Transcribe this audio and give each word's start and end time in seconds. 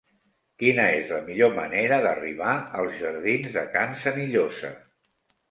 Quina 0.61 0.85
és 1.01 1.11
la 1.15 1.19
millor 1.27 1.53
manera 1.57 1.99
d'arribar 2.07 2.57
als 2.81 2.97
jardins 3.03 3.53
de 3.59 3.67
Can 3.77 3.95
Senillosa? 4.07 4.75